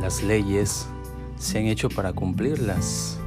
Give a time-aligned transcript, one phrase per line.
[0.00, 0.86] las leyes
[1.38, 3.18] se han hecho para cumplirlas.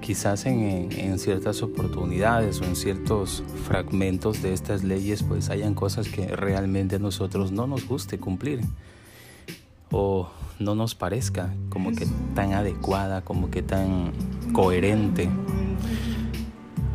[0.00, 6.28] Quizás en, ciertas oportunidades o en ciertos fragmentos de estas leyes pues hayan cosas que
[6.28, 8.62] realmente a nosotros no nos guste cumplir
[9.90, 14.12] o no nos parezca como que tan adecuada, como que tan
[14.52, 15.28] coherente.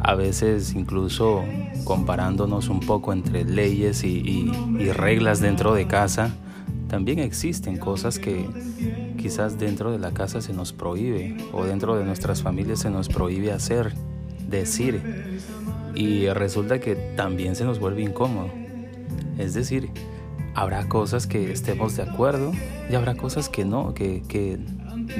[0.02, 1.43] A veces incluso
[1.84, 4.52] comparándonos un poco entre leyes y,
[4.93, 6.36] reglas dentro de casa,
[6.93, 8.47] también existen cosas que
[9.18, 13.10] quizás dentro de la casa se nos prohíbe o dentro de nuestras familias se nos
[13.10, 13.96] prohíbe hacer,
[14.47, 15.02] decir.
[15.96, 18.52] Y resulta que también se nos vuelve incómodo.
[19.39, 19.89] Es decir,
[20.54, 22.52] habrá cosas que estemos de acuerdo
[22.88, 24.60] y habrá cosas que no, que,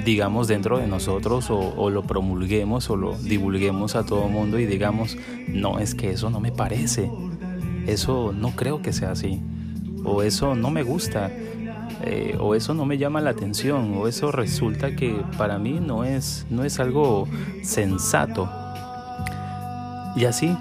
[0.06, 5.18] digamos dentro de nosotros o, lo promulguemos o lo divulguemos a todo mundo y digamos,
[5.48, 7.10] no, es que eso no me parece,
[7.88, 9.42] eso no creo que sea así,
[10.04, 11.32] o eso no me gusta,
[12.02, 16.04] eh, o eso no me llama la atención, o eso resulta que para mí no
[16.04, 17.28] es, no es algo
[17.64, 18.50] sensato.
[20.16, 20.56] Y así,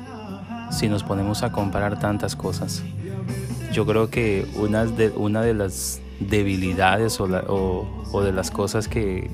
[0.70, 2.82] si nos ponemos a comparar tantas cosas
[3.72, 7.26] yo creo que una de, una de las debilidades o,
[8.12, 9.30] o, de las cosas que,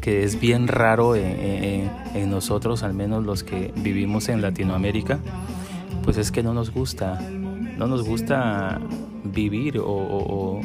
[0.00, 5.18] que es bien raro en, en, nosotros, al menos los que vivimos en Latinoamérica,
[6.04, 8.80] pues es que no nos gusta, no nos gusta
[9.24, 10.60] vivir o,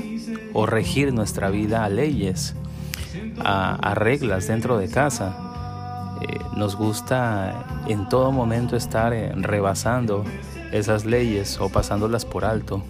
[0.53, 2.55] o regir nuestra vida a leyes,
[3.39, 6.17] a, reglas dentro de casa.
[6.21, 10.25] Eh, nos gusta en todo momento estar eh, rebasando
[10.71, 12.83] esas leyes o pasándolas por alto.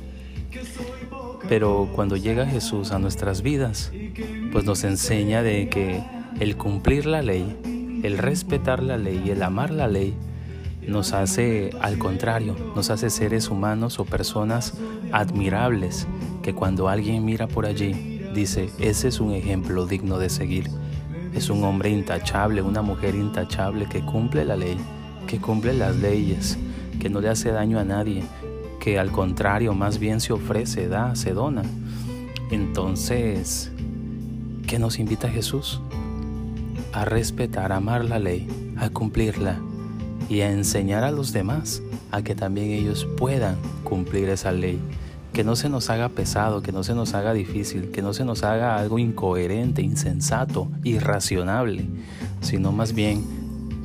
[1.50, 3.92] Pero cuando llega Jesús a nuestras vidas,
[4.52, 6.04] pues nos enseña de que
[6.40, 10.14] el cumplir la ley, el respetar la ley el amar la ley,
[10.88, 14.74] nos hace al contrario, nos hace seres humanos o personas
[15.12, 16.08] admirables,
[16.42, 20.70] que cuando alguien mira por allí, dice, ese es un ejemplo digno de seguir.
[21.34, 24.78] Es un hombre intachable, una mujer intachable que cumple la ley,
[25.28, 26.58] que cumple las leyes,
[27.00, 28.24] que no le hace daño a nadie,
[28.80, 31.64] que al contrario más bien se ofrece, da, se dona.
[32.50, 33.72] Entonces,
[34.66, 35.82] ¿qué nos invita Jesús?
[36.94, 38.48] A respetar, a amar la ley,
[38.78, 39.60] a cumplirla
[40.30, 44.80] y a enseñar a los demás a que también ellos puedan cumplir esa ley.
[45.34, 48.26] Que no se nos haga pesado, que no se nos haga difícil, que no se
[48.26, 51.86] nos haga algo incoherente, insensato, irracionable,
[52.42, 53.24] sino más bien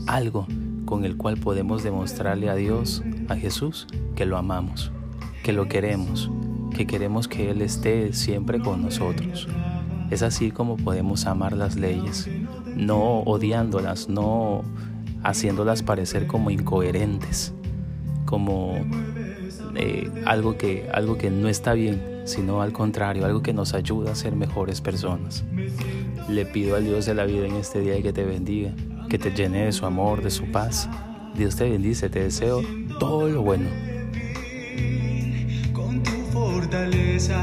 [0.07, 0.47] algo
[0.85, 4.93] con el cual podemos demostrarle a Dios, a Jesús, que lo amamos,
[5.43, 6.31] que lo queremos,
[6.75, 9.49] que queremos que Él esté siempre con nosotros.
[10.11, 12.29] Es así como podemos amar las leyes,
[12.77, 14.63] no odiándolas, no
[15.23, 17.53] haciéndolas parecer como incoherentes,
[18.25, 18.75] como
[19.75, 24.13] eh, algo, que, algo que no está bien, sino al contrario, algo que nos ayuda
[24.13, 25.45] a ser mejores personas.
[26.29, 28.73] Le pido al Dios de la vida en este día que te bendiga,
[29.09, 30.89] que te llene de su amor, de su paz.
[31.35, 32.63] Dios te bendice, te deseo
[32.99, 33.69] todo lo bueno.
[35.73, 37.43] Con tu fortaleza.